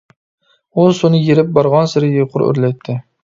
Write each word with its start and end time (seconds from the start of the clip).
ئۇ، 0.77 0.85
سۇنى 0.99 1.19
يېرىپ، 1.27 1.53
بارغانسېرى 1.59 2.11
يۇقىرى 2.17 2.47
ئۆرلەيتتى. 2.49 2.97